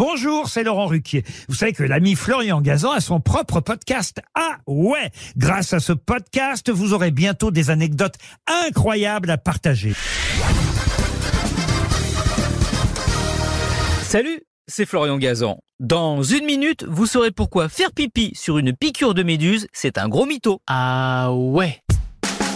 [0.00, 1.24] Bonjour, c'est Laurent Ruquier.
[1.50, 4.22] Vous savez que l'ami Florian Gazan a son propre podcast.
[4.34, 8.14] Ah ouais Grâce à ce podcast, vous aurez bientôt des anecdotes
[8.46, 9.92] incroyables à partager.
[14.00, 15.58] Salut, c'est Florian Gazan.
[15.80, 20.08] Dans une minute, vous saurez pourquoi faire pipi sur une piqûre de méduse, c'est un
[20.08, 20.62] gros mytho.
[20.66, 21.82] Ah ouais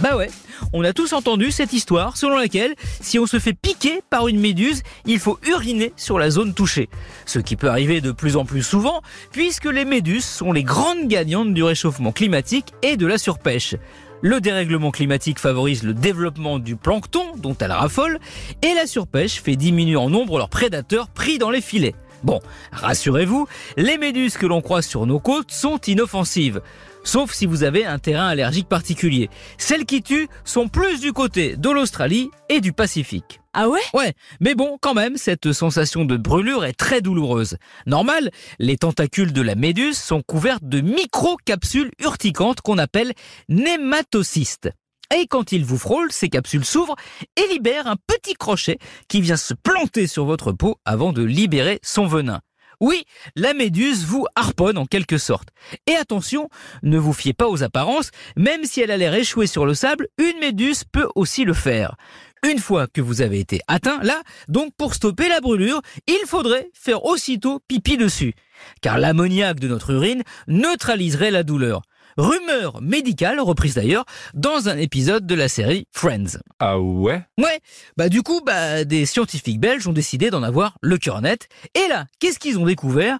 [0.00, 0.28] Bah ouais,
[0.74, 4.38] on a tous entendu cette histoire selon laquelle si on se fait piquer par une
[4.38, 6.90] méduse, il faut uriner sur la zone touchée.
[7.24, 9.00] Ce qui peut arriver de plus en plus souvent
[9.32, 13.74] puisque les méduses sont les grandes gagnantes du réchauffement climatique et de la surpêche.
[14.20, 18.18] Le dérèglement climatique favorise le développement du plancton dont elles raffolent
[18.62, 21.94] et la surpêche fait diminuer en nombre leurs prédateurs pris dans les filets.
[22.22, 22.40] Bon,
[22.72, 26.60] rassurez-vous, les méduses que l'on croise sur nos côtes sont inoffensives.
[27.06, 29.30] Sauf si vous avez un terrain allergique particulier.
[29.58, 33.40] Celles qui tuent sont plus du côté de l'Australie et du Pacifique.
[33.52, 33.80] Ah ouais?
[33.94, 37.58] Ouais, mais bon, quand même, cette sensation de brûlure est très douloureuse.
[37.86, 43.12] Normal, les tentacules de la méduse sont couvertes de micro-capsules urticantes qu'on appelle
[43.48, 44.70] nématocystes.
[45.16, 46.96] Et quand il vous frôle, ces capsules s'ouvrent
[47.36, 51.78] et libèrent un petit crochet qui vient se planter sur votre peau avant de libérer
[51.84, 52.40] son venin.
[52.80, 55.48] Oui, la méduse vous harponne en quelque sorte.
[55.86, 56.48] Et attention,
[56.82, 60.08] ne vous fiez pas aux apparences, même si elle a l'air échouée sur le sable,
[60.18, 61.96] une méduse peut aussi le faire.
[62.44, 66.70] Une fois que vous avez été atteint, là, donc pour stopper la brûlure, il faudrait
[66.74, 68.34] faire aussitôt pipi dessus.
[68.82, 71.82] Car l'ammoniaque de notre urine neutraliserait la douleur.
[72.16, 76.38] Rumeur médicale reprise d'ailleurs dans un épisode de la série Friends.
[76.58, 77.22] Ah ouais?
[77.36, 77.60] Ouais,
[77.98, 81.48] bah du coup, bah des scientifiques belges ont décidé d'en avoir le cœur net.
[81.74, 83.18] Et là, qu'est-ce qu'ils ont découvert?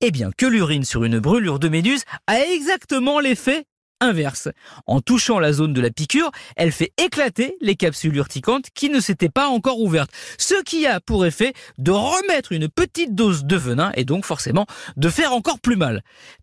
[0.00, 3.66] Eh bien que l'urine sur une brûlure de méduse a exactement l'effet
[4.00, 4.48] inverse.
[4.86, 9.00] En touchant la zone de la piqûre, elle fait éclater les capsules urticantes qui ne
[9.00, 10.10] s'étaient pas encore ouvertes.
[10.38, 14.66] Ce qui a pour effet de remettre une petite dose de venin et donc forcément
[14.96, 16.02] de faire encore plus mal.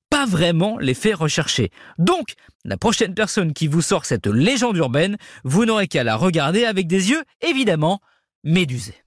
[0.10, 1.72] Pas vraiment l'effet recherché.
[1.98, 6.66] Donc, la prochaine personne qui vous sort cette légende urbaine, vous n'aurez qu'à la regarder
[6.66, 8.00] avec des yeux, évidemment,
[8.44, 9.02] médusés.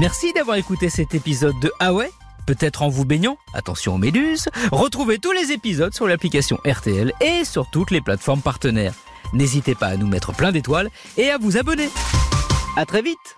[0.00, 1.94] Merci d'avoir écouté cet épisode de Ah
[2.46, 7.44] peut-être en vous baignant, attention aux méduses, retrouvez tous les épisodes sur l'application RTL et
[7.44, 8.94] sur toutes les plateformes partenaires.
[9.32, 11.88] N'hésitez pas à nous mettre plein d'étoiles et à vous abonner.
[12.76, 13.36] À très vite